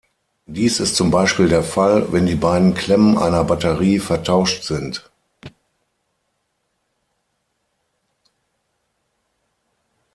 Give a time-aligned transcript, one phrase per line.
[0.47, 5.07] Dies ist zum Beispiel der Fall, wenn die beiden Klemmen einer Batterie vertauscht sind.